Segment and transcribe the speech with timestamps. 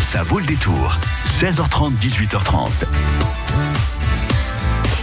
[0.00, 0.96] Ça vaut le détour.
[1.24, 2.68] 16h30, 18h30.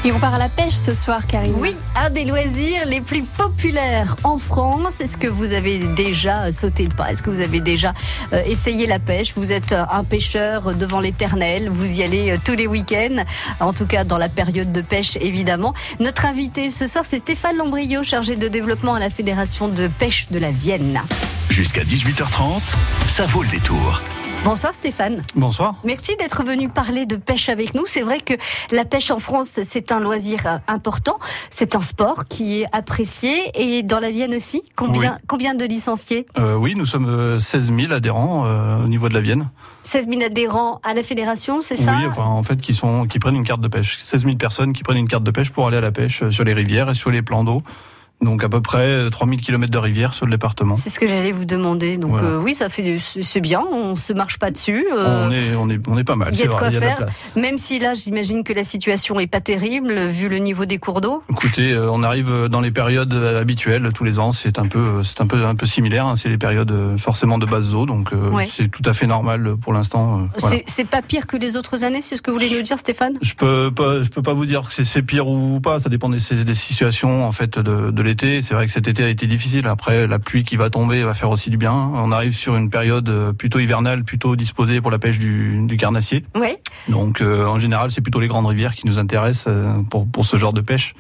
[0.06, 1.56] Et on part à la pêche ce soir, Karine.
[1.58, 5.00] Oui, un des loisirs les plus populaires en France.
[5.00, 7.10] Est-ce que vous avez déjà sauté le pas?
[7.10, 7.94] Est-ce que vous avez déjà
[8.34, 9.34] euh, essayé la pêche?
[9.36, 11.70] Vous êtes euh, un pêcheur devant l'éternel.
[11.70, 13.24] Vous y allez euh, tous les week-ends.
[13.62, 15.74] En tout cas, dans la période de pêche, évidemment.
[16.02, 20.28] Notre invité ce soir, c'est Stéphane Lambriot, chargé de développement à la Fédération de pêche
[20.32, 21.02] de la Vienne.
[21.50, 22.62] Jusqu'à 18h30,
[23.08, 24.02] ça vaut le détour.
[24.44, 25.22] Bonsoir Stéphane.
[25.36, 25.76] Bonsoir.
[25.86, 27.86] Merci d'être venu parler de pêche avec nous.
[27.86, 28.34] C'est vrai que
[28.72, 31.18] la pêche en France, c'est un loisir euh, important.
[31.50, 33.34] C'est un sport qui est apprécié.
[33.56, 36.26] Et dans la Vienne aussi, combien, combien de licenciés?
[36.38, 38.44] Euh, Oui, nous sommes 16 euh, 000 adhérents
[38.84, 39.50] au niveau de la Vienne.
[39.84, 41.96] 16 000 adhérents à la fédération, c'est ça?
[41.98, 43.98] Oui, enfin, en fait, qui, sont, qui prennent une carte de pêche.
[44.00, 46.44] 16 000 personnes qui prennent une carte de pêche pour aller à la pêche sur
[46.44, 47.64] les rivières et sur les plans d'eau.
[48.24, 50.76] Donc à peu près 3000 km de rivière sur le département.
[50.76, 51.98] C'est ce que j'allais vous demander.
[51.98, 54.88] Donc euh, oui, ça fait c'est bien, on se marche pas dessus.
[54.92, 56.30] Euh, on est on est on est pas mal.
[56.34, 57.08] Il y a de quoi faire.
[57.36, 61.02] Même si là, j'imagine que la situation est pas terrible vu le niveau des cours
[61.02, 61.24] d'eau.
[61.30, 64.32] Écoutez, euh, on arrive dans les périodes habituelles tous les ans.
[64.32, 66.06] C'est un peu c'est un peu un peu similaire.
[66.06, 66.16] Hein.
[66.16, 68.12] C'est les périodes forcément de basse eau, donc
[68.50, 70.28] c'est tout à fait normal pour l'instant.
[70.68, 73.14] C'est pas pire que les autres années, c'est ce que vous voulez nous dire, Stéphane?
[73.22, 75.80] Je peux pas je peux pas vous dire que c'est pire ou pas.
[75.80, 79.10] Ça dépend des, des situations en fait de, de c'est vrai que cet été a
[79.10, 79.68] été difficile.
[79.68, 81.74] Après, la pluie qui va tomber va faire aussi du bien.
[81.74, 85.78] On arrive sur une période euh, plutôt hivernale, plutôt disposée pour la pêche du, du
[85.78, 86.24] carnassier.
[86.36, 86.56] Oui.
[86.88, 90.26] Donc, euh, en général, c'est plutôt les grandes rivières qui nous intéressent euh, pour, pour
[90.26, 90.96] ce genre de pêche.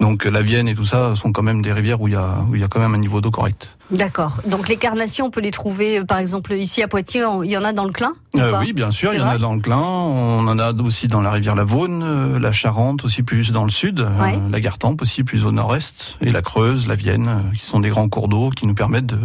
[0.00, 2.44] Donc, la Vienne et tout ça sont quand même des rivières où il y a,
[2.48, 3.76] où il y a quand même un niveau d'eau correct.
[3.90, 4.40] D'accord.
[4.46, 7.64] Donc les carnations, on peut les trouver, par exemple, ici à Poitiers, il y en
[7.64, 9.78] a dans le Clin Oui, bien sûr, il y en a dans le Clin.
[9.78, 13.70] On en a aussi dans la rivière la Vaune, la Charente aussi plus dans le
[13.70, 14.06] sud,
[14.50, 18.08] la Gartempe aussi plus au nord-est, et la Creuse, la Vienne, qui sont des grands
[18.08, 19.18] cours d'eau qui nous permettent de,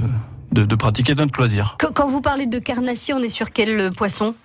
[0.51, 1.77] de, de pratiquer notre loisir.
[1.93, 4.35] Quand vous parlez de carnation, on est sur quel poisson?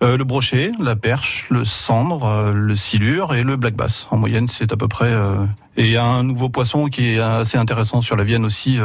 [0.00, 4.06] Euh, le brochet, la perche, le cendre, euh, le silure et le black bass.
[4.12, 5.08] En moyenne, c'est à peu près.
[5.12, 5.44] Euh,
[5.76, 8.78] et il y a un nouveau poisson qui est assez intéressant sur la Vienne aussi,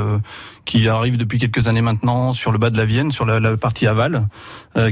[0.64, 3.88] qui arrive depuis quelques années maintenant sur le bas de la Vienne, sur la, partie
[3.88, 4.28] aval,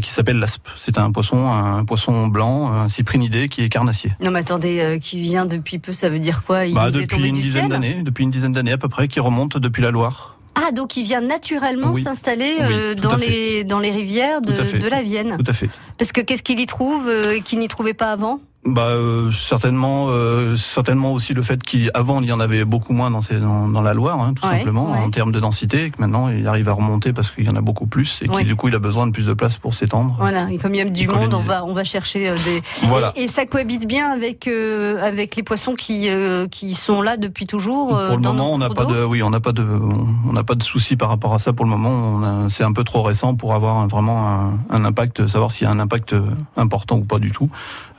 [0.02, 0.68] qui s'appelle l'aspe.
[0.78, 4.14] C'est un poisson, un poisson blanc, un cyprinidé qui est carnassier.
[4.26, 6.66] Non mais attendez, qui vient depuis peu, ça veut dire quoi?
[6.66, 9.58] Il bah, depuis une dizaine d'années, depuis une dizaine d'années à peu près, qui remonte
[9.58, 10.38] depuis la Loire.
[10.64, 15.02] Ah, donc il vient naturellement s'installer euh, dans, les, dans les rivières de, de, la
[15.02, 15.38] Vienne.
[15.38, 15.70] Tout à fait.
[15.98, 18.40] Parce que qu'est-ce qu'il y trouve euh, qu'il n'y trouvait pas avant?
[18.64, 23.10] Bah euh, certainement, euh, certainement aussi le fait qu'avant il y en avait beaucoup moins
[23.10, 26.00] dans, ces, dans, dans la Loire, hein, tout simplement en termes de densité, et que
[26.00, 28.56] maintenant il arrive à remonter parce qu'il y en a beaucoup plus et que du
[28.56, 30.16] coup il a besoin de plus de place pour s'étendre.
[30.20, 32.62] Voilà, et comme il y a du monde, on va on va chercher euh, des.
[32.88, 33.14] Voilà.
[33.16, 36.10] Et, ça cohabite bien avec avec les poissons qui
[36.52, 37.88] qui sont là depuis toujours.
[37.90, 40.56] pour le moment, on n'a pas de, oui, on n'a pas de, on n'a pas
[40.56, 41.54] de souci par rapport à ça.
[41.54, 45.52] Pour le moment, c'est un peu trop récent pour avoir vraiment un, un impact, savoir
[45.52, 46.14] s'il y a un impact
[46.58, 47.50] important ou pas du tout.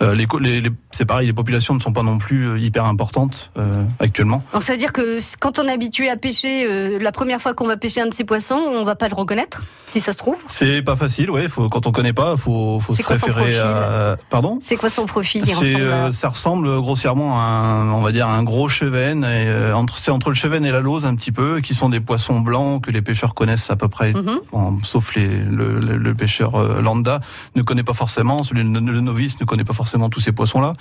[0.01, 0.52] les, les
[0.91, 4.43] c'est pareil, les populations ne sont pas non plus euh, hyper importantes euh, actuellement.
[4.53, 7.55] Donc ça veut dire que quand on est habitué à pêcher, euh, la première fois
[7.55, 10.19] qu'on va pêcher un de ces poissons, on va pas le reconnaître, si ça se
[10.19, 10.43] trouve?
[10.47, 11.49] C'est pas facile, ouais.
[11.49, 14.17] Faut, quand on connaît pas, faut, faut se référer à.
[14.31, 14.59] Pardon?
[14.63, 15.45] C'est quoi son profil?
[16.13, 19.25] Ça ressemble grossièrement à un, on va dire, un gros chevenne.
[19.25, 22.01] Et, entre, c'est entre le chevenne et la lose un petit peu, qui sont des
[22.01, 24.41] poissons blancs que les pêcheurs connaissent à peu près, mhm.
[24.83, 27.21] sauf les, le, le, pêcheur lambda
[27.55, 28.43] ne connaît pas forcément.
[28.43, 30.73] Celui, le, novice ne connaît pas forcément tous ces poissons-là.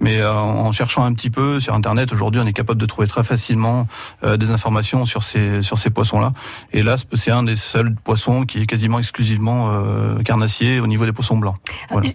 [0.00, 3.08] Mais euh, en cherchant un petit peu sur Internet, aujourd'hui, on est capable de trouver
[3.08, 3.88] très facilement
[4.22, 6.32] euh, des informations sur ces sur ces poissons-là.
[6.72, 11.04] Et l'aspe, c'est un des seuls poissons qui est quasiment exclusivement euh, carnassier au niveau
[11.04, 11.56] des poissons blancs.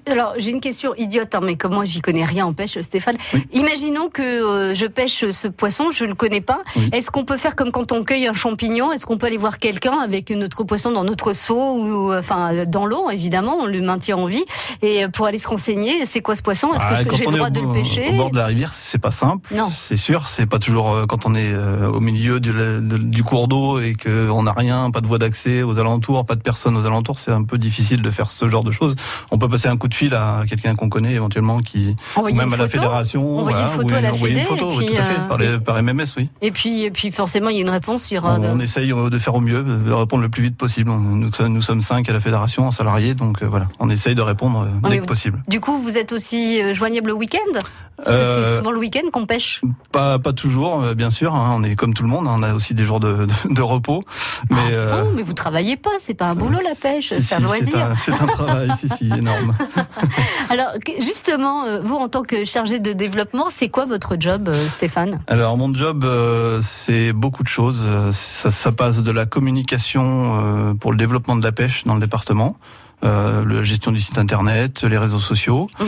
[0.05, 3.17] Alors, j'ai une question idiote, hein, mais comme moi, j'y connais rien en pêche, Stéphane.
[3.51, 6.61] Imaginons que je pêche ce poisson, je le connais pas.
[6.93, 8.93] Est-ce qu'on peut faire comme quand on cueille un champignon?
[8.93, 12.85] Est-ce qu'on peut aller voir quelqu'un avec notre poisson dans notre seau ou enfin dans
[12.85, 14.45] l'eau, évidemment, on le maintient en vie,
[14.81, 16.71] et pour aller se renseigner, c'est quoi ce poisson?
[16.73, 18.97] Est-ce que ah, j'ai le droit de le pêcher Au bord de la rivière, c'est
[18.97, 19.53] pas simple.
[19.53, 19.69] Non.
[19.71, 23.47] C'est sûr, c'est pas toujours euh, quand on est euh, au milieu du, du cours
[23.47, 26.85] d'eau et qu'on n'a rien, pas de voie d'accès aux alentours, pas de personnes aux
[26.85, 28.95] alentours, c'est un peu difficile de faire ce genre de choses.
[29.31, 32.53] On peut passer un coup de fil à quelqu'un qu'on connaît éventuellement, qui envoyer même
[32.53, 35.37] à la fédération, envoyer une photo à la fédé, une photo, tout à fait, par,
[35.37, 36.29] les, par, MMS, oui.
[36.41, 38.11] Et puis, et puis forcément, il y a une réponse.
[38.11, 40.91] Il y aura on, essaye de faire au mieux, de répondre le plus vite possible.
[40.91, 44.67] Nous, nous sommes cinq à la fédération, en salariés, donc voilà, on essaye de répondre
[44.89, 45.41] dès que possible.
[45.47, 47.59] Du coup, vous êtes aussi joignable le week-end
[47.95, 49.61] parce que c'est euh, souvent le week-end qu'on pêche.
[49.91, 51.33] Pas, pas toujours, euh, bien sûr.
[51.35, 51.55] Hein.
[51.55, 52.27] on est comme tout le monde.
[52.27, 52.35] Hein.
[52.37, 54.01] on a aussi des jours de, de, repos.
[54.49, 55.91] Mais, ah, euh, mais vous travaillez pas.
[55.99, 57.13] C'est pas un boulot la pêche.
[57.21, 57.93] C'est un loisir.
[57.97, 59.55] C'est un, travail, si, si, énorme.
[60.49, 65.21] Alors, justement, vous en tant que chargé de développement, c'est quoi votre job, Stéphane?
[65.27, 66.05] Alors, mon job,
[66.61, 67.85] c'est beaucoup de choses.
[68.11, 72.57] Ça, ça, passe de la communication pour le développement de la pêche dans le département.
[73.03, 75.69] Euh, la gestion du site internet, les réseaux sociaux.
[75.79, 75.87] Mhm.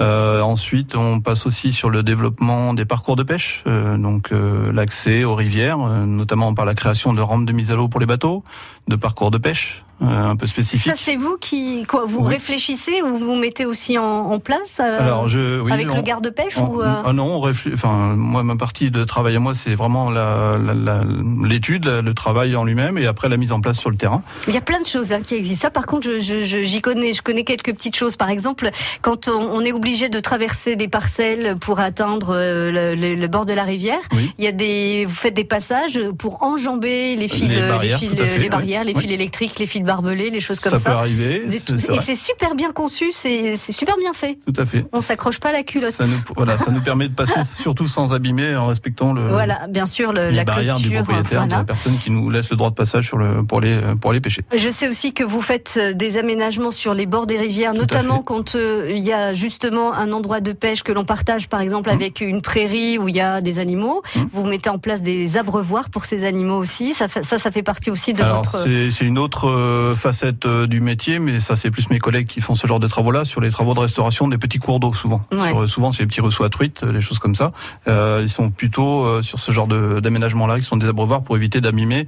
[0.00, 4.72] Euh, ensuite, on passe aussi sur le développement des parcours de pêche, euh, donc euh,
[4.72, 8.00] l'accès aux rivières, euh, notamment par la création de rampes de mise à l'eau pour
[8.00, 8.42] les bateaux,
[8.88, 10.84] de parcours de pêche un peu spécifiques.
[10.90, 12.28] Ça, c'est vous qui quoi, vous Oui.
[12.34, 16.02] réfléchissez ou vous mettez aussi en, en place euh, Alors, je, oui, avec on- le
[16.02, 17.74] garde-pêche ou euh, ah non, on réfléchit.
[17.74, 21.04] Enfin, moi, ma partie de travail à moi, c'est vraiment la- la- la-
[21.46, 24.22] l'étude, le travail en lui-même, et après la mise en place sur le terrain.
[24.48, 25.62] Il y a plein de choses hein, qui existent.
[25.62, 28.16] Ça, par contre, je, je- je- j'y connais, je connais quelques petites choses.
[28.16, 28.68] Par exemple,
[29.02, 33.28] quand on, on est obligé de traverser des parcelles pour atteindre euh, le, le- le
[33.28, 34.32] bord de la rivière, Oui.
[34.38, 37.98] il y a des, vous faites des passages pour enjamber les fils, Les euh, barrières,
[37.98, 40.90] fils, les barrières, fils électriques, les fils barbelés, les choses comme ça, ça.
[40.90, 41.42] peut arriver.
[41.46, 44.38] Des- et c'est super bien conçu, c'est super bien fait.
[44.46, 44.84] Tout à fait.
[44.92, 45.90] On s'accroche pas à la culotte.
[45.90, 49.66] Ça nous, voilà, ça nous permet de passer surtout sans abîmer, en respectant le, Voilà,
[49.68, 52.56] bien sûr, le- les la barrières du propriétaire, de la personne qui nous laisse le
[52.56, 54.42] droit de passage sur le, pour, aller pêcher.
[54.54, 58.22] Je sais aussi que vous faites euh, des aménagements sur les bords des rivières, notamment
[58.22, 61.90] quand euh, il y a justement un endroit de pêche que l'on partage, par exemple
[61.90, 61.94] Mmh.
[61.94, 64.02] avec une prairie où il y a des animaux.
[64.32, 66.94] Vous mettez en place des abreuvoirs pour ces animaux aussi.
[66.94, 68.62] Ça, ça, ça fait partie aussi de Alors votre.
[68.62, 72.26] c'est c'est une autre euh, facette euh, du métier, mais ça c'est plus mes collègues
[72.26, 74.92] qui font ce genre de travaux-là sur les travaux de restauration des petits cours d'eau
[74.94, 75.20] souvent.
[75.32, 75.48] Ouais.
[75.48, 77.52] Sur, euh, souvent c'est les petits ruisseaux à truites, euh, les choses comme ça.
[77.88, 81.60] Euh, ils sont plutôt euh, sur ce genre d'aménagement-là, qui sont des abreuvoirs pour éviter
[81.60, 82.06] d'abîmer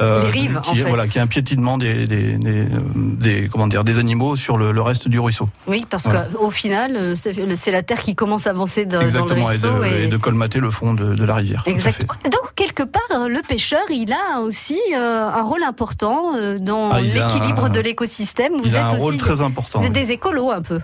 [0.00, 0.82] euh, qui, en fait.
[0.84, 4.56] voilà, qui est un piétinement des, des, des, euh, des- comment dire des animaux sur
[4.56, 5.48] le, le reste du ruisseau.
[5.66, 6.28] Oui, parce Voilà.
[6.34, 9.50] qu'au final, euh, c'est la terre qui commence à avancer dans, dans le Exactement, et
[9.50, 9.78] ruisseau.
[9.80, 11.62] de, et de colmater le fond de, de la rivière.
[11.66, 12.12] Exactement.
[12.24, 16.90] Donc quelque part, euh, le pêcheur, il a aussi euh, un rôle important euh, dans
[16.90, 18.52] Ah, l'équilibre de l'écosystème.
[18.58, 19.78] Vous Il êtes a un aussi rôle très important.
[19.78, 20.80] vous êtes des écolos un peu.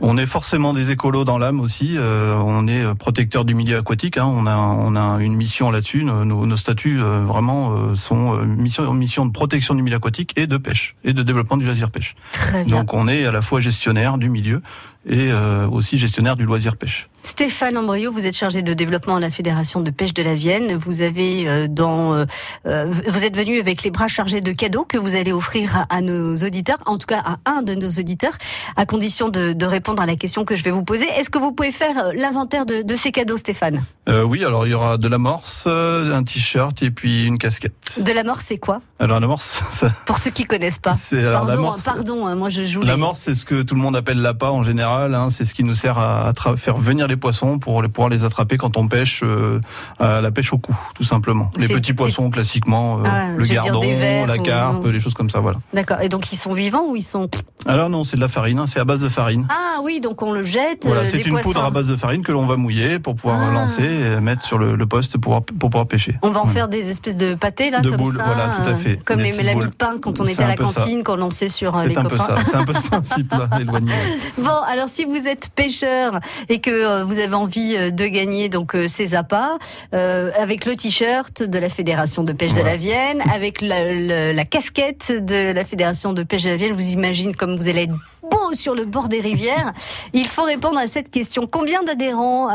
[0.00, 1.96] On est forcément des écolos dans l'âme aussi.
[1.96, 4.18] euh, on est protecteur du milieu aquatique.
[4.18, 4.26] hein.
[4.26, 6.04] On a on a une mission là-dessus.
[6.04, 10.56] Nos, statuts euh, vraiment euh, sont mission mission de protection du milieu aquatique et de
[10.56, 12.14] pêche et de développement du loisir pêche.
[12.32, 12.78] Très bien.
[12.78, 14.62] Donc on est à la fois gestionnaire du milieu
[15.08, 15.30] et
[15.70, 17.08] aussi gestionnaire du loisir pêche.
[17.28, 20.74] Stéphane Ambriot, vous êtes chargé de développement à la Fédération de pêche de la Vienne.
[20.74, 22.26] Vous avez euh, dans, euh,
[22.66, 25.86] euh, vous êtes venu avec les bras chargés de cadeaux que vous allez offrir à,
[25.96, 28.34] à nos auditeurs, en tout cas à un de nos auditeurs,
[28.76, 31.06] à condition de, de répondre à la question que je vais vous poser.
[31.16, 33.82] Est-ce que vous pouvez faire l'inventaire de, de ces cadeaux, Stéphane?
[34.06, 37.72] Euh, oui, alors il y aura de l'amorce, un t-shirt et puis une casquette.
[37.98, 38.82] De l'amorce, c'est quoi?
[39.00, 40.92] Alors l'amorce, ça- Pour ceux qui connaissent pas.
[40.92, 41.82] c'est alors Pardon, l'amorce.
[41.84, 42.82] pardon, hein, moi je joue.
[42.82, 45.14] les- L'amorce, c'est ce que tout le monde appelle l'appât en général.
[45.14, 45.30] hein.
[45.30, 48.24] c'est ce qui nous sert à, attra- faire venir les poissons pour les, pouvoir les
[48.24, 49.60] attraper quand on pêche euh,
[49.98, 51.50] à la pêche au cou, tout simplement.
[51.56, 54.90] Les petits poissons classiquement, euh, Ah, le gardon, vers la ou- carpe, non.
[54.90, 55.40] les choses comme ça.
[55.40, 55.58] Voilà.
[55.72, 56.00] D'accord.
[56.00, 57.28] Et donc ils sont vivants ou ils sont
[57.66, 58.58] Alors non, c'est de la farine.
[58.58, 58.66] hein.
[58.66, 59.46] c'est à base de farine.
[59.50, 60.84] Ah oui, donc on le jette.
[60.84, 61.48] Voilà, euh, c'est une poissons.
[61.50, 63.52] poudre à base de farine que l'on va mouiller pour pouvoir Ah.
[63.52, 66.16] lancer et mettre sur le, le poste pour pouvoir, pour pouvoir pêcher.
[66.22, 68.70] On va en faire des espèces de pâtés là, De comme boules, ça, voilà, tout
[68.70, 68.96] à fait.
[69.04, 71.76] comme les petites l'ami de pain quand on était à la cantine, qu'on lançait sur
[71.78, 72.36] les C'est un peu copains.
[72.36, 72.44] ça.
[72.44, 73.92] C'est un peu ce principe-là, éloigné.
[74.38, 76.18] Bon, alors si vous êtes pêcheur
[76.48, 79.58] et que vous avez envie euh, de gagner donc euh, ces appâts
[79.94, 84.32] euh, avec le t-shirt de la Fédération de pêche de la Vienne, avec la, la-
[84.32, 87.82] la casquette de la Fédération de pêche de la Vienne, vous imaginez comme vous allez
[87.82, 89.72] être beau sur le bord des rivières.
[90.14, 91.46] Il faut répondre à cette question.
[91.46, 92.46] Combien d'adhérents,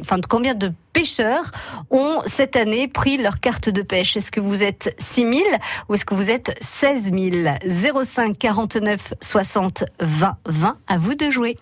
[0.00, 1.50] enfin combien de pêcheurs
[1.90, 4.16] ont cette année pris leur carte de pêche?
[4.16, 5.32] Est-ce que vous êtes 6 000
[5.88, 11.28] ou est-ce que vous êtes 16 000 05 49 60 20 20 À vous de
[11.30, 11.56] jouer.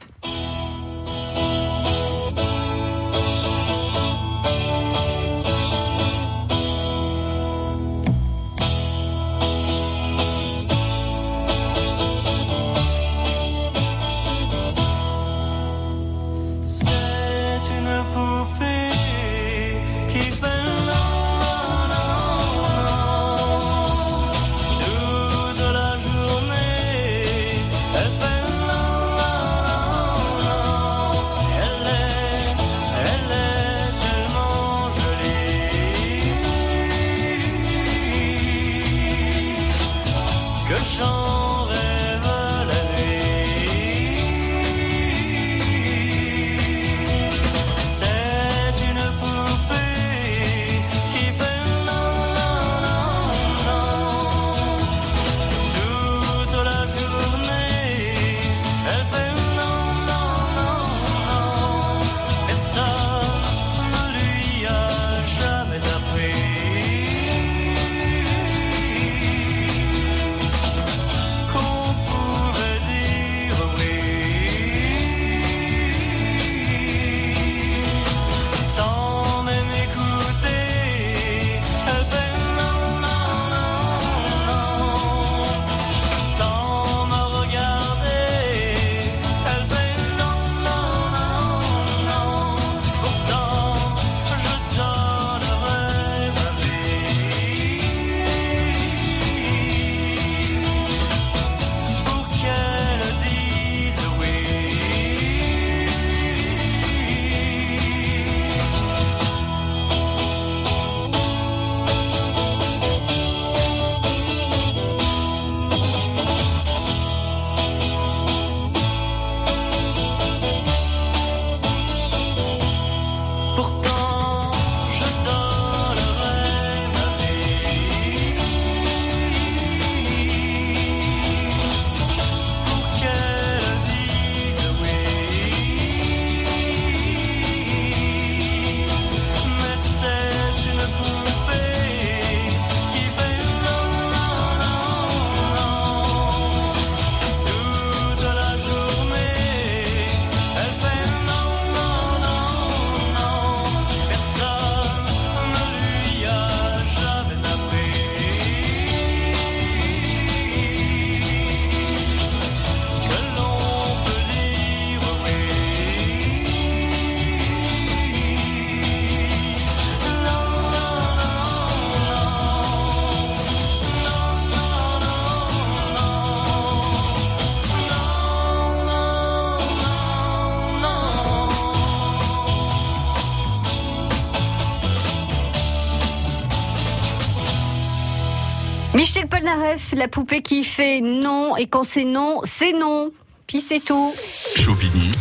[189.94, 193.10] La poupée qui fait non, et quand c'est non, c'est non.
[193.46, 194.12] Puis c'est tout.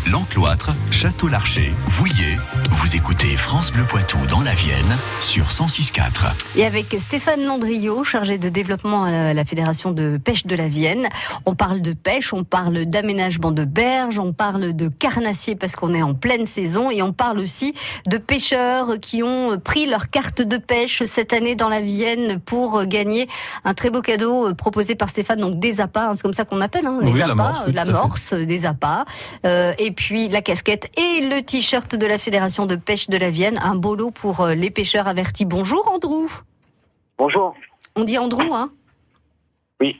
[0.07, 2.37] L'Encloître, Château-Larcher, Vouillé.
[2.69, 6.31] Vous écoutez France Bleu Poitou dans la Vienne sur 106.4.
[6.55, 11.07] Et avec Stéphane Landriot, chargé de développement à la, Fédération de pêche de la Vienne,
[11.47, 15.95] on parle de pêche, on parle d'aménagement de berges, on parle de carnassiers parce qu'on
[15.95, 17.73] est en pleine saison et on parle aussi
[18.05, 22.85] de pêcheurs qui ont pris leur carte de pêche cette année dans la Vienne pour
[22.85, 23.27] gagner
[23.63, 26.61] un très beau cadeau proposé par Stéphane, donc des appâts, hein, c'est comme ça qu'on
[26.61, 29.05] appelle, hein, les Oui, appâts, l'amorce, oui, des appâts,
[29.47, 33.31] euh, et puis la casquette et le t-shirt de la Fédération de pêche de la
[33.31, 35.45] Vienne, un beau lot pour euh, les pêcheurs avertis.
[35.45, 36.27] Bonjour Andrew.
[37.17, 37.55] Bonjour.
[37.95, 38.71] On dit Andrew, hein?
[39.81, 39.99] Oui.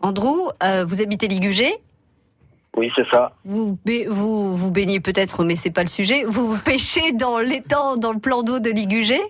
[0.00, 1.76] Andrew, euh, vous habitez Ligugé?
[2.76, 3.32] Oui, c'est ça.
[3.44, 6.24] Vous, vous, vous baignez peut-être, mais c'est pas le sujet.
[6.24, 9.20] Vous, vous pêchez dans l'étang, dans le plan d'eau de Ligugé?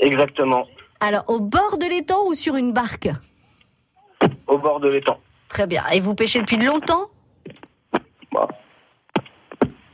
[0.00, 0.66] Exactement.
[1.00, 3.08] Alors, au bord de l'étang ou sur une barque?
[4.46, 5.18] Au bord de l'étang.
[5.48, 5.84] Très bien.
[5.92, 7.08] Et vous pêchez depuis longtemps?
[8.32, 8.48] Bah.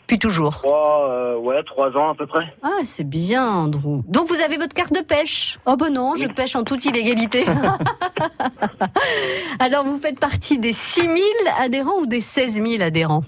[0.06, 0.52] Depuis toujours.
[0.52, 2.44] Trois, euh, ouais, trois ans à peu près.
[2.62, 4.02] Ah, c'est bien, Andrew.
[4.06, 7.46] Donc, vous avez votre carte de pêche Oh, ben non, je pêche en toute illégalité.
[9.58, 11.14] Alors, vous faites partie des 6 000
[11.58, 13.22] adhérents ou des 16 000 adhérents?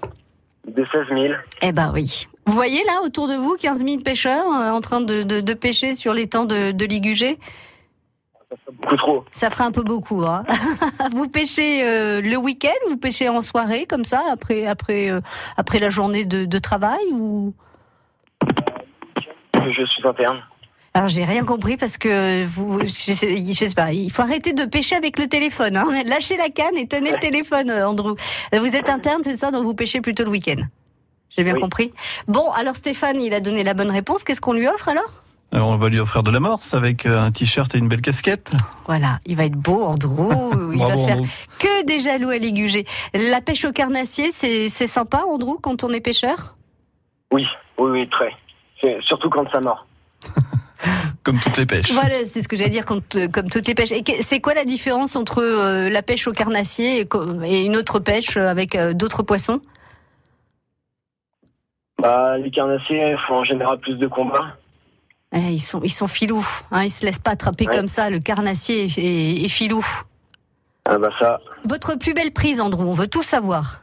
[0.67, 1.35] Des 16 000.
[1.63, 2.27] Eh ben oui.
[2.47, 5.55] Vous voyez là, autour de vous, 15 000 pêcheurs euh, en train de, de- de
[5.55, 7.39] pêcher sur les temps de, de Ligugé?
[8.81, 9.25] Beaucoup trop.
[9.31, 10.25] Ça fera un peu beaucoup.
[10.25, 10.45] Hein
[11.13, 15.21] vous pêchez euh, le week-end Vous pêchez en soirée, comme ça, après, après, euh,
[15.57, 17.55] après la journée de, de travail ou...
[19.55, 20.39] Je suis interne.
[20.95, 24.53] Alors j'ai rien compris parce que vous, je sais, je sais pas, il faut arrêter
[24.53, 25.77] de pêcher avec le téléphone.
[25.77, 25.85] Hein.
[26.07, 28.15] Lâchez la canne et tenez le téléphone, euh, Andrew.
[28.53, 30.63] Vous êtes interne, c'est ça, donc vous pêchez plutôt le week-end.
[31.37, 31.61] J'ai bien Oui.
[31.61, 31.93] compris.
[32.29, 34.25] Bon, alors Stéphane, il a donné la bonne réponse.
[34.25, 35.23] Qu'est-ce qu'on lui offre alors?
[35.57, 38.53] Alors, on va lui offrir de l'amorce avec euh, un t-shirt et une belle casquette.
[38.87, 40.29] Voilà, il va être beau, Andrew.
[40.75, 41.27] Il va faire Andrew.
[41.59, 42.85] que des jaloux à Ligugé.
[43.15, 46.57] La pêche au carnassier, c'est c'est sympa, Andrew, quand on est pêcheur?
[47.33, 47.47] Oui,
[47.79, 48.35] oui, oui, très.
[48.83, 49.87] C'est- Surtout quand ça mord.
[51.23, 51.91] Comme toutes les pêches.
[51.91, 53.93] Voilà, c'est ce que j'allais dire, quand, euh, comme toutes les pêches.
[53.93, 57.09] Et c'est quoi la différence entre euh, la pêche au carnassier
[57.45, 59.63] et, une autre pêche avec euh, d'autres poissons?
[61.99, 64.55] Bah, les carnassiers font en général plus de combats.
[65.33, 66.47] Eh, Ils sont, ils sont filous.
[66.71, 67.77] Hein, ils se laissent pas attraper Ouais.
[67.77, 68.11] comme ça.
[68.11, 69.85] Le carnassier est, est- est filou.
[70.89, 71.41] Ah bah ça.
[71.65, 73.81] Votre plus belle prise, Andrew, on veut tout savoir.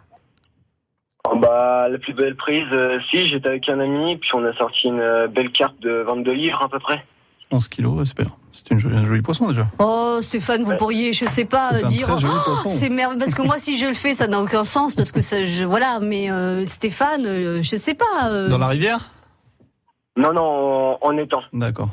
[1.29, 4.53] Oh, Bah, la plus belle prise, euh, si, j'étais avec un ami, puis on a
[4.57, 7.03] sorti une euh, belle carte de 22 livres à peu près.
[7.51, 8.27] 11 kilos, j'espère.
[8.51, 9.67] C'est une jolie- un joli poisson déjà.
[9.79, 10.77] Oh, Stéphane, vous Ouais.
[10.77, 12.07] pourriez, je sais pas, dire.
[12.09, 15.11] Oh, c'est merveilleux parce que moi, si je le fais, ça n'a aucun sens parce
[15.11, 15.99] que ça, je, voilà.
[16.01, 18.29] Mais euh, Stéphane, euh, je sais pas.
[18.31, 19.09] euh, Dans la rivière?
[20.15, 21.41] Non, non, en, en étang.
[21.53, 21.89] D'accord.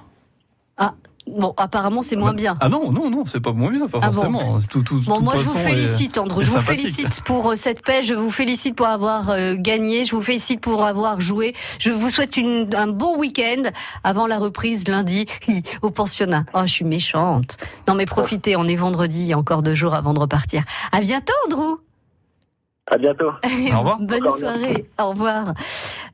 [1.27, 2.57] Bon, apparemment, c'est moins bien.
[2.61, 4.59] Ah non, non, non, c'est pas moins bien, pas Ah bon forcément.
[4.69, 6.41] Tout, tout, Bon, moi, je vous félicite, Andrew.
[6.41, 8.07] est Je vous félicite pour euh, cette pêche.
[8.07, 10.05] Je vous félicite pour avoir euh, gagné.
[10.05, 11.55] Je vous félicite pour avoir joué.
[11.79, 13.63] Je vous souhaite une, un bon week-end
[14.03, 15.27] avant la reprise lundi
[15.83, 16.47] au pensionnat.
[16.55, 17.59] Oh, je suis méchante.
[17.87, 18.57] Non, mais profitez.
[18.57, 19.21] On est vendredi.
[19.21, 20.65] Il y a encore deux jours avant de repartir.
[20.91, 21.77] À bientôt, Andrew.
[22.91, 23.29] À bientôt.
[23.73, 23.99] Au revoir.
[24.01, 24.91] Bonne Encore soirée.
[24.99, 25.55] Au revoir.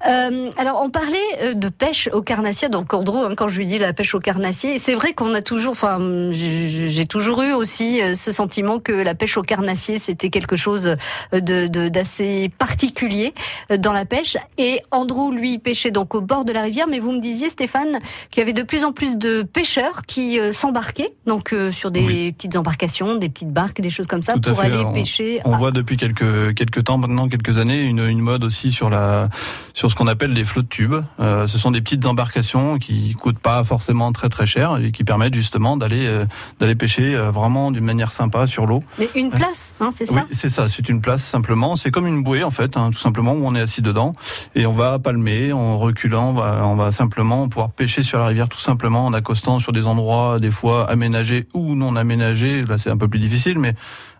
[0.08, 2.68] Euh, alors, on parlait euh, de pêche au carnassier.
[2.68, 5.42] Donc, Andrew, hein, quand je lui dis la pêche au carnassier, c'est vrai qu'on a
[5.42, 5.98] toujours, enfin,
[6.30, 10.96] j'ai toujours eu aussi euh, ce sentiment que la pêche au carnassier, c'était quelque chose
[11.34, 13.32] euh, de de- d'assez particulier
[13.78, 14.36] dans la pêche.
[14.58, 16.86] Et Andrew, lui, pêchait donc au bord de la rivière.
[16.88, 17.98] Mais vous me disiez, Stéphane,
[18.30, 22.00] qu'il y avait de plus en plus de pêcheurs qui s'embarquaient, donc euh, sur des
[22.02, 22.32] Oui.
[22.32, 24.66] petites embarcations, des petites barques, des choses comme ça, pour fait.
[24.66, 25.40] aller On- pêcher.
[25.44, 28.90] On à- voit depuis quelques quelques temps maintenant, quelques années, une, une mode aussi sur
[28.90, 29.28] la
[29.74, 30.94] sur ce qu'on appelle les flottes tubes.
[31.18, 35.02] Euh, ce sont des petites embarcations qui coûtent pas forcément très très cher et qui
[35.02, 36.26] permettent justement d'aller euh,
[36.60, 38.84] d'aller pêcher euh, vraiment d'une manière sympa sur l'eau.
[38.98, 40.68] Mais une place, hein, c'est Oui, ça c'est ça.
[40.68, 41.74] C'est une place simplement.
[41.74, 44.12] C'est comme une bouée en fait, hein, tout simplement où on est assis dedans
[44.54, 46.30] et on va palmer en reculant.
[46.30, 49.72] On va, on va simplement pouvoir pêcher sur la rivière tout simplement en accostant sur
[49.72, 52.64] des endroits des fois aménagés ou non aménagés.
[52.64, 53.74] Là, c'est un peu plus difficile, mais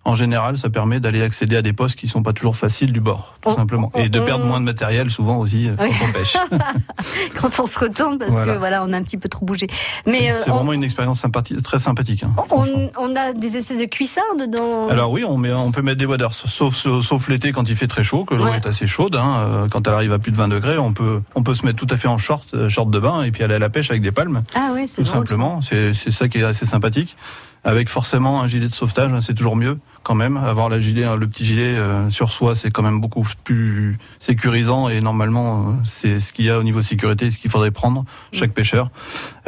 [0.07, 3.01] en général, ça permet d'aller accéder à des postes qui sont pas toujours faciles du
[3.01, 5.89] bord, tout On- simplement, et de on- perdre moins de matériel souvent aussi euh, Oui.
[5.99, 6.37] quand on pêche.
[7.41, 8.55] quand on se retourne parce Voilà.
[8.55, 9.67] que voilà, on a un petit peu trop bougé.
[10.07, 12.23] Mais euh, c'est on, vraiment une expérience sympathique, très sympathique.
[12.23, 12.33] hein,
[12.99, 14.89] on, a des espèces de cuissards dedans.
[14.89, 17.77] Alors oui, on, met, on peut mettre des waders, sauf, sauf, sauf l'été quand il
[17.77, 18.57] fait très chaud, que l'eau Ouais.
[18.57, 19.17] est assez chaude.
[19.17, 21.67] Hein, euh, quand elle arrive à plus de 20 degrés, on peut, on peut se
[21.67, 23.71] mettre tout à fait en short, euh, short de bain, et puis aller à la
[23.71, 25.61] pêche avec des palmes, ah oui, c'est tout drôle, simplement.
[25.63, 27.17] C'est c'est ça qui est assez sympathique.
[27.65, 30.37] Avec forcément un gilet de sauvetage, hein, c'est toujours mieux quand même.
[30.37, 34.89] Avoir la gilet, le petit gilet euh, sur soi, c'est quand même beaucoup plus sécurisant
[34.89, 38.05] et normalement, euh, c'est ce qu'il y a au niveau sécurité, ce qu'il faudrait prendre
[38.33, 38.91] chaque pêcheur.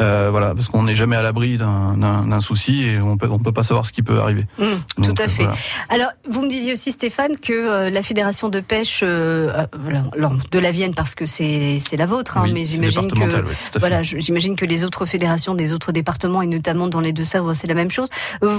[0.00, 3.52] Euh, voilà, parce qu'on n'est jamais à l'abri d'un- souci et on peut on peut
[3.52, 4.46] pas savoir ce qui peut arriver.
[4.58, 5.42] Mmh, tout à fait.
[5.44, 5.58] voilà.
[5.90, 10.94] Alors, vous me disiez aussi, Stéphane, que la fédération de pêche alors, de la Vienne,
[10.94, 14.84] parce que c'est la vôtre, hein, Oui, mais j'imagine que oui, voilà, j'imagine que les
[14.84, 18.08] autres fédérations des autres départements et notamment dans les Deux-Sèvres, c'est la même chose.
[18.42, 18.58] Vous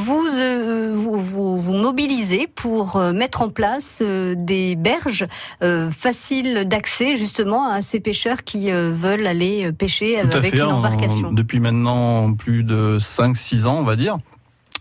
[0.92, 5.26] vous, vous vous mobilisez pour euh, mettre en place euh, des berges
[5.64, 10.58] euh, faciles d'accès justement à ces pêcheurs qui veulent aller pêcher Tout avec fait.
[10.58, 11.32] une en- embarcation.
[11.32, 14.18] depuis maintenant plus de 5-6 ans, on va dire,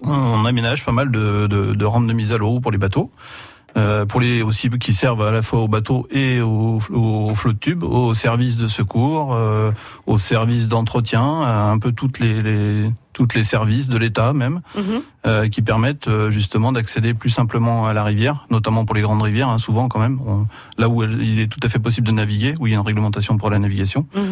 [0.02, 3.10] on aménage pas mal de, de, de rampes de mise à l'eau pour les bateaux.
[3.78, 7.52] Euh, pour les aussi qui servent à la fois aux bateaux et aux, aux flots
[7.52, 9.70] de tubes, aux services de secours, euh,
[10.06, 14.82] aux services d'entretien, un peu toutes les, les toutes les services de l'État même, Mhm.
[15.26, 19.22] euh, qui permettent euh, justement d'accéder plus simplement à la rivière, notamment pour les grandes
[19.22, 20.46] rivières, hein, souvent quand même, on-
[20.80, 22.78] là où elle- il est tout à fait possible de naviguer, où il y a
[22.78, 24.06] une réglementation pour la navigation.
[24.14, 24.22] Mhm.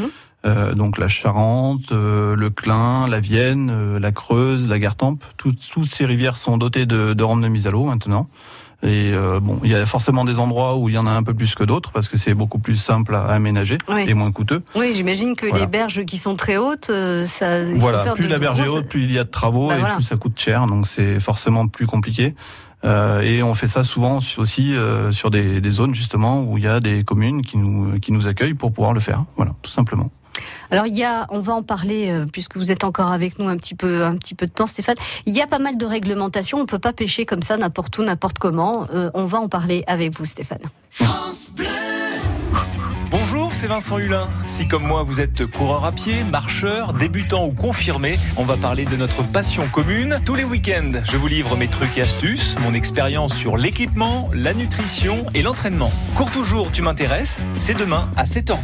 [0.45, 6.07] Euh, donc la Charente, le Clin, la Vienne, la Creuse, la Gartempe, toutes, toutes ces
[6.07, 8.29] rivières sont dotées de, de rampes de mise à l'eau maintenant.
[8.83, 11.23] Et euh, bon, il y a forcément des endroits où il y en a un
[11.23, 14.05] peu plus que d'autres parce que c'est beaucoup plus simple à aménager Oui.
[14.07, 14.63] et moins coûteux.
[14.75, 15.65] Oui, j'imagine que Voilà.
[15.65, 17.65] les berges qui sont très hautes, euh, ça.
[17.65, 19.81] Voilà, plus de la berge est haute, plus il y a de travaux Bah et
[19.81, 19.95] voilà.
[19.95, 22.35] plus ça coûte cher, donc c'est forcément plus compliqué.
[22.85, 26.65] Euh, et on fait ça souvent aussi euh, sur des, des zones justement où il
[26.65, 29.25] y a des communes qui nous qui nous accueillent pour pouvoir le faire.
[29.37, 30.11] Voilà, tout simplement.
[30.71, 33.49] Alors il y a, on va en parler euh, puisque vous êtes encore avec nous
[33.49, 34.97] un petit peu, un petit peu de temps, Stéphane.
[35.27, 36.59] Il y a pas mal de réglementations.
[36.59, 38.87] On peut pas pêcher comme ça n'importe où, n'importe comment.
[38.93, 40.63] Euh, on va en parler avec vous, Stéphane.
[43.11, 44.29] Bonjour, c'est Vincent Hulin.
[44.47, 48.85] Si comme moi vous êtes coureur à pied, marcheur, débutant ou confirmé, on va parler
[48.85, 50.21] de notre passion commune.
[50.25, 54.55] Tous les week-ends, je vous livre mes trucs et astuces, mon expérience sur l'équipement, la
[54.55, 55.93] nutrition et l'entraînement.
[56.17, 58.57] Cours toujours, tu m'intéresses C'est demain à 7h20.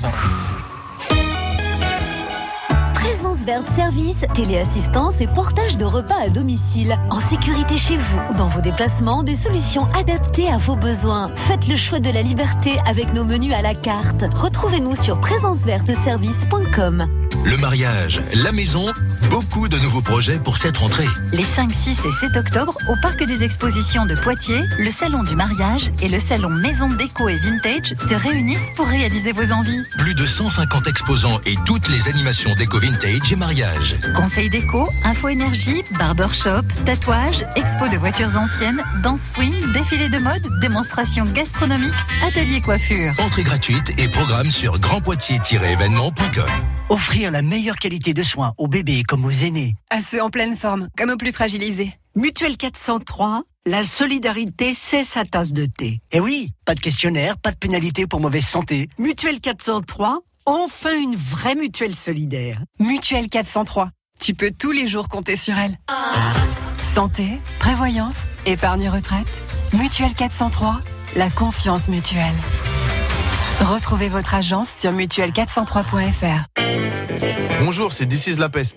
[3.45, 6.97] Verte service, téléassistance et portage de repas à domicile.
[7.11, 11.33] En sécurité chez vous ou dans vos déplacements, des solutions adaptées à vos besoins.
[11.35, 14.25] Faites le choix de la liberté avec nos menus à la carte.
[14.35, 17.22] Retrouvez-nous sur présenceverteservice.com.
[17.45, 18.93] Le mariage, la maison,
[19.31, 21.09] beaucoup de nouveaux projets pour cette rentrée.
[21.33, 25.35] Les 5, 6 et 7 octobre, au Parc des Expositions de Poitiers, le Salon du
[25.35, 29.83] mariage et le Salon Maison Déco et Vintage se réunissent pour réaliser vos envies.
[29.99, 33.97] Plus de 150 exposants et toutes les animations déco vintage et mariage.
[34.15, 40.61] Conseil déco, info énergie, barbershop, tatouage, expo de voitures anciennes, danse swing, défilé de mode,
[40.61, 41.95] démonstration gastronomique,
[42.27, 43.13] atelier coiffure.
[43.19, 46.51] Entrée gratuite et programme sur grandpoitiers-événement.com.
[46.89, 49.75] Offrir la meilleure qualité de soins aux bébés comme aux aînés.
[49.91, 51.93] À ceux en pleine forme, comme aux plus fragilisés.
[52.15, 56.01] Mutuelle 403, la solidarité, c'est sa tasse de thé.
[56.11, 58.89] Et oui, pas de questionnaire, pas de pénalité pour mauvaise santé.
[58.99, 62.61] Mutuelle 403, enfin une vraie mutuelle solidaire.
[62.79, 63.91] Mutuelle 403.
[64.19, 65.79] Tu peux tous les jours compter sur elle.
[66.83, 69.27] Santé, prévoyance, épargne retraite.
[69.73, 70.81] Mutuelle 403,
[71.17, 72.35] la confiance mutuelle.
[73.63, 76.63] Retrouvez votre agence sur mutuelle403.fr.
[77.65, 78.77] Bonjour, c'est This is La Peste.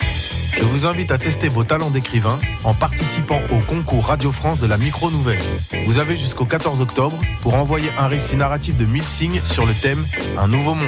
[0.55, 4.67] Je vous invite à tester vos talents d'écrivain en participant au concours Radio France de
[4.67, 5.41] la micro-nouvelle.
[5.87, 9.73] Vous avez jusqu'au 14 octobre pour envoyer un récit narratif de 1000 signes sur le
[9.73, 10.05] thème
[10.37, 10.87] Un nouveau monde.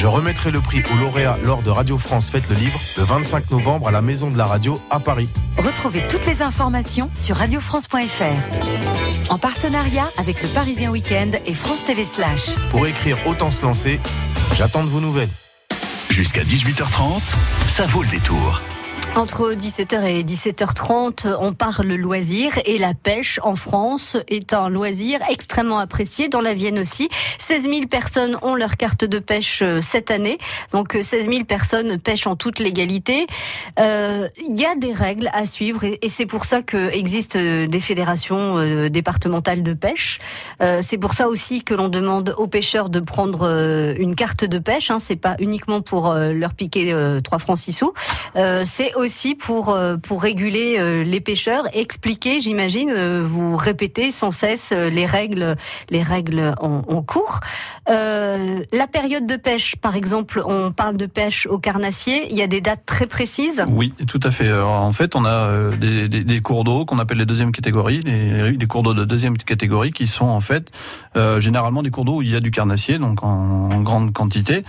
[0.00, 3.50] Je remettrai le prix au lauréat lors de Radio France Fête le Livre le 25
[3.50, 5.28] novembre à la Maison de la Radio à Paris.
[5.58, 9.30] Retrouvez toutes les informations sur radiofrance.fr.
[9.30, 12.56] En partenariat avec le Parisien Week-end et France TV Slash.
[12.70, 14.00] Pour écrire Autant se lancer,
[14.54, 15.28] j'attends de vos nouvelles.
[16.08, 17.20] Jusqu'à 18h30,
[17.66, 18.62] ça vaut le détour.
[19.16, 25.18] Entre 17h et 17h30, on parle loisir et la pêche en France est un loisir
[25.28, 27.08] extrêmement apprécié, dans la Vienne aussi.
[27.38, 30.38] 16 000 personnes ont leur carte de pêche euh, cette année,
[30.72, 33.26] donc euh, 16 000 personnes pêchent en toute légalité.
[33.78, 37.66] Euh, Il y a des règles à suivre et, c'est pour ça que existent euh,
[37.66, 40.20] des fédérations euh, départementales de pêche.
[40.62, 44.44] Euh, c'est pour ça aussi que l'on demande aux pêcheurs de prendre euh, une carte
[44.44, 44.90] de pêche.
[44.90, 47.92] Hein, c'est pas uniquement pour euh, leur piquer euh, 3 francs 6 sous.
[48.36, 54.10] Euh, c'est aussi pour euh, pour réguler euh, les pêcheurs, expliquer, j'imagine, euh, vous répétez
[54.10, 55.56] sans cesse les règles
[55.90, 57.40] les règles en, en cours.
[57.88, 62.28] Euh, la période de pêche, par exemple, on parle de pêche au carnassier.
[62.30, 63.64] Il y a des dates très précises?
[63.74, 64.48] Oui, tout à fait.
[64.48, 67.52] Alors, en fait, on a euh, des, des- des cours d'eau qu'on appelle les deuxième
[67.52, 70.70] catégories, les, des cours d'eau de deuxième catégorie qui sont en fait
[71.16, 74.12] euh, généralement des cours d'eau où il y a du carnassier, donc en, en grande
[74.12, 74.62] quantité,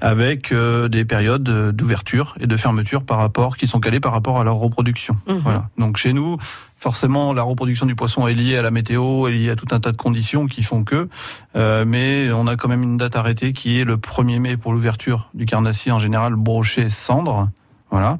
[0.00, 4.12] avec euh, des périodes euh, d'ouverture et de fermeture par rapport qui sont calées par
[4.12, 5.16] rapport à leur reproduction.
[5.26, 5.38] Mhm.
[5.38, 5.68] Voilà.
[5.78, 6.36] Donc chez nous,
[6.80, 9.80] Forcément, la reproduction du poisson est liée à la météo, est liée à tout un
[9.80, 11.08] tas de conditions qui font que.
[11.56, 14.72] euh, mais on a quand même une date arrêtée qui est le 1er mai pour
[14.72, 17.48] l'ouverture du carnassier en général brochet cendre.
[17.90, 18.18] Voilà.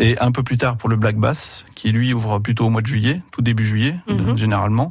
[0.00, 2.82] Et un peu plus tard pour le black bass, qui lui ouvre plutôt au mois
[2.82, 4.36] de juillet, tout début juillet, Mhm.
[4.36, 4.90] généralement.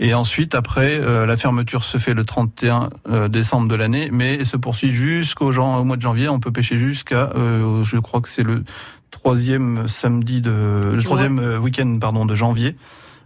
[0.00, 4.44] Et ensuite, après, euh, la fermeture se fait le 31 euh, décembre de l'année, mais
[4.44, 6.28] se poursuit jusqu'au au mois de janvier.
[6.28, 8.64] On peut pêcher jusqu'à, euh, je crois que c'est le
[9.10, 12.76] troisième samedi de, le troisième euh, week-end pardon de janvier,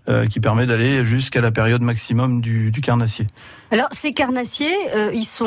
[0.09, 3.27] euh, qui permet d'aller jusqu'à la période maximum du, du carnassier.
[3.70, 5.47] Alors, ces carnassiers, euh, ils sont,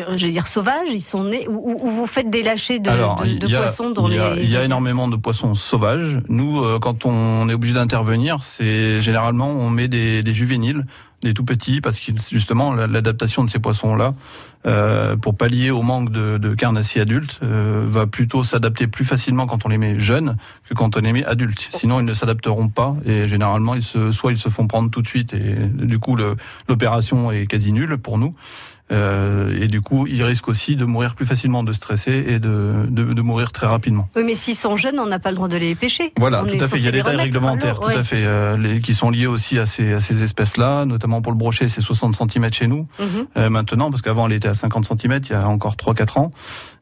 [0.00, 2.78] euh, je vais dire, sauvages, ils sont nés, ou, ou- ou vous faites des lâchers
[2.78, 4.42] de, Alors, de- de il y a- poissons dans il les.
[4.44, 6.20] il y a énormément de poissons sauvages.
[6.28, 10.84] Nous, euh, quand on est obligé d'intervenir, c'est généralement on met des, des juvéniles,
[11.22, 14.14] des tout petits, parce que justement la- l'adaptation de ces poissons-là,
[14.66, 19.64] euh, pour pallier au manque de, carnassiers adultes, euh, va plutôt s'adapter plus facilement quand
[19.64, 20.36] on les met jeunes
[20.68, 21.68] que quand on les met adultes.
[21.72, 25.02] Sinon, ils ne s'adapteront pas et généralement, ils se, soit ils se font prendre tout
[25.02, 26.16] de suite et du coup
[26.68, 28.34] l'opération est quasi nulle pour nous.
[28.92, 32.86] Euh, et du coup, ils risquent aussi de mourir plus facilement, de stresser et de,
[32.88, 34.08] de, de mourir très rapidement.
[34.14, 36.12] Oui, mais s'ils sont jeunes, on n'a pas le droit de les pêcher.
[36.18, 36.76] Voilà, On tout à fait.
[36.78, 37.96] Il y a des les tailles réglementaires, tout ouais.
[37.96, 41.32] à fait, euh, les, qui sont liées aussi à ces, à ces espèces-là, notamment pour
[41.32, 42.86] le brochet, c'est 60 cm chez nous.
[43.00, 43.26] Mhm.
[43.36, 46.30] Euh, maintenant, parce qu'avant, elle était à 50 cm il y a encore 3-4 ans.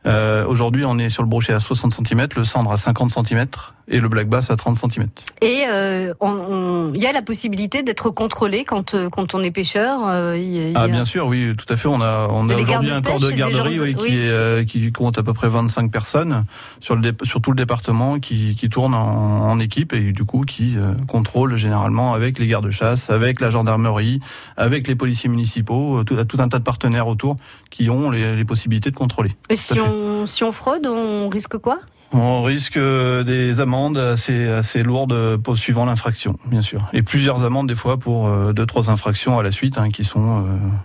[0.06, 3.46] Euh, Aujourd'hui, on est sur le brochet à 60 cm, le cendre à 50 cm
[3.88, 5.08] et le black bass à 30 cm.
[5.40, 9.50] Et euh, on- on- il y a la possibilité d'être contrôlé quand, quand on est
[9.50, 10.00] pêcheur.
[10.06, 11.88] euh, y a- Ah bien sûr, oui, tout à fait.
[11.94, 14.64] On a, on aujourd'hui un corps de garderie gens de- oui, qui, oui, est, euh,
[14.64, 16.44] qui compte à peu près 25 personnes
[16.80, 20.24] sur, le dé- sur tout le département qui, qui tournent en, en équipe et du
[20.24, 24.20] coup qui euh, contrôlent généralement avec les gardes-chasse, avec la gendarmerie,
[24.56, 27.36] avec les policiers municipaux, euh, tout, tout un tas de partenaires autour
[27.70, 29.30] qui ont les, les possibilités de contrôler.
[29.50, 31.78] Et si on, si on fraude, on risque quoi?
[32.16, 36.88] On risque euh, des amendes assez, assez lourdes pour suivant l'infraction, bien sûr.
[36.92, 40.04] Et plusieurs amendes des fois pour euh, deux trois infractions à la suite hein, qui
[40.04, 40.42] sont euh,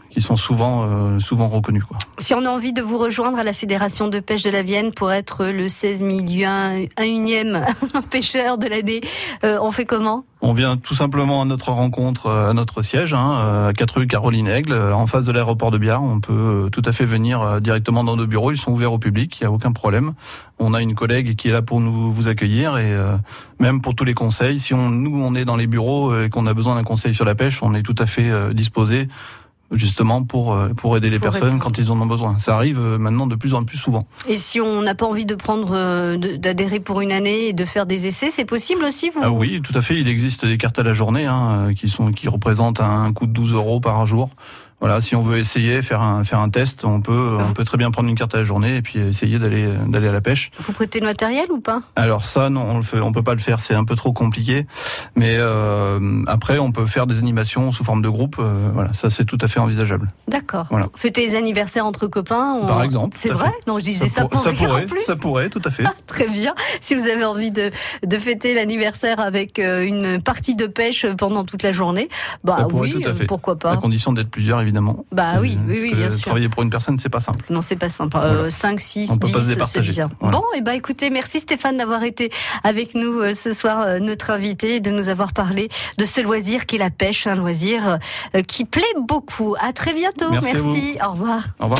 [0.09, 1.83] qui sont souvent souvent reconnues.
[2.17, 4.91] Si on a envie de vous rejoindre à la Fédération de pêche de la Vienne
[4.91, 7.63] pour être le 16 million, un unième
[8.09, 9.01] pêcheur de l'année,
[9.43, 10.25] on fait comment?
[10.49, 13.99] On vient tout simplement à notre rencontre, euh, à notre siège, hein, euh, à 4
[13.99, 16.01] rue Caroline Aigle, euh, en face de l'aéroport de Biard.
[16.01, 18.51] On peut euh, tout à fait venir euh, directement dans nos bureaux.
[18.51, 20.13] Ils sont ouverts au public, il n'y a aucun problème.
[20.57, 23.15] On a une collègue qui est là pour nous vous accueillir et euh,
[23.59, 24.59] même pour tous les conseils.
[24.59, 27.15] Si on, nous on est dans les bureaux euh, et qu'on a besoin d'un conseil
[27.15, 29.07] sur la pêche, on est tout à fait euh, disposé
[29.71, 31.63] justement pour euh, pour aider les personnes répondre.
[31.63, 32.37] quand ils en ont besoin.
[32.39, 34.07] Ça arrive euh, maintenant de plus en plus souvent.
[34.27, 37.65] Et si on n'a pas envie de prendre, euh, d'adhérer pour une année et de
[37.65, 39.99] faire des essais, c'est possible aussi vous Ah oui, tout à fait.
[39.99, 43.33] Il existe des cartes à la journée hein, qui sont qui représentent un coût de
[43.33, 44.29] 12 euros par jour.
[44.81, 47.77] Voilà, si on veut essayer faire un faire un test, on peut on peut très
[47.77, 50.51] bien prendre une carte à la journée et puis essayer d'aller d'aller à la pêche.
[50.59, 51.81] Vous prêtez le matériel ou pas?
[51.97, 54.13] Alors ça, non, on le fait, on peut pas le faire, c'est un peu trop
[54.13, 54.65] compliqué.
[55.15, 58.37] Mais euh, après, on peut faire des animations sous forme de groupe.
[58.39, 60.07] euh, voilà, ça c'est tout à fait envisageable.
[60.29, 60.67] D'accord.
[60.69, 60.85] Voilà.
[60.95, 63.17] Fêter les anniversaires entre copains on- Par exemple.
[63.19, 63.67] C'est à vrai fait.
[63.67, 65.01] Non, je disais ça, pour- pour ça pourrait, en plus.
[65.01, 65.83] ça pourrait, tout à fait.
[66.07, 66.55] Très bien.
[66.79, 67.69] Si vous avez envie de,
[68.07, 72.07] de fêter l'anniversaire avec euh, une partie de pêche pendant toute la journée,
[72.45, 73.25] bah ça pourrait oui, tout à fait.
[73.25, 73.77] pourquoi À pas.
[73.77, 74.68] condition d'être plusieurs, évidemment.
[75.11, 76.21] Bah C'est- oui, oui, bien sûr.
[76.21, 77.45] Travailler pour une personne, c'est pas simple.
[77.49, 78.19] Non, c'est pas sympa.
[78.19, 78.33] Voilà.
[78.45, 80.09] Euh, 5, 6, On peut 10, pas se c'est bien.
[80.19, 80.37] Voilà.
[80.37, 82.31] Bon, et bah écoutez, merci Stéphane d'avoir été
[82.63, 86.21] avec nous euh, ce soir, euh, notre invité, et de nous avoir parlé de ce
[86.21, 87.97] loisir qui est la pêche, un loisir
[88.47, 89.55] qui plaît beaucoup.
[89.59, 90.29] À très bientôt.
[90.31, 90.97] Merci.
[91.05, 91.43] Au revoir.
[91.59, 91.79] Au revoir.